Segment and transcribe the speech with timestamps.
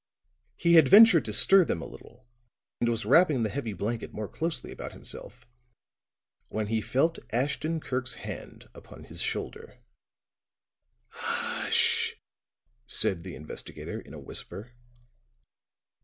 [0.57, 2.25] He had ventured to stir them a little,
[2.79, 5.45] and was wrapping the heavy blanket more closely about himself,
[6.49, 9.77] when he felt Ashton Kirk's hand upon his shoulder.
[11.09, 12.21] "Hush h h!"
[12.87, 14.71] said the investigator in a whisper.